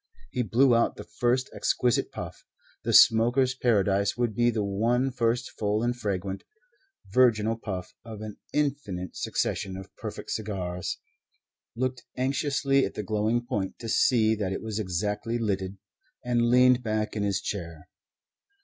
He 0.31 0.41
blew 0.41 0.75
out 0.75 0.95
the 0.95 1.03
first 1.03 1.51
exquisite 1.53 2.11
puff 2.11 2.43
the 2.83 2.91
smoker's 2.91 3.53
paradise 3.53 4.17
would 4.17 4.33
be 4.33 4.49
the 4.49 4.63
one 4.63 5.11
first 5.11 5.51
full 5.59 5.83
and 5.83 5.95
fragrant, 5.95 6.43
virginal 7.11 7.55
puff 7.55 7.93
of 8.03 8.21
an 8.23 8.37
infinite 8.51 9.15
succession 9.15 9.77
of 9.77 9.95
perfect 9.95 10.31
cigars 10.31 10.97
looked 11.75 12.03
anxiously 12.17 12.83
at 12.83 12.95
the 12.95 13.03
glowing 13.03 13.45
point 13.45 13.77
to 13.77 13.87
see 13.87 14.33
that 14.33 14.51
it 14.51 14.63
was 14.63 14.79
exactly 14.79 15.37
lighted, 15.37 15.77
and 16.25 16.49
leaned 16.49 16.81
back 16.81 17.15
in 17.15 17.21
his 17.21 17.39
chair. 17.39 17.87